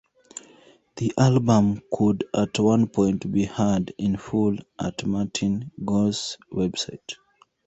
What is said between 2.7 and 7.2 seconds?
point be heard in full at Martin Gore's website.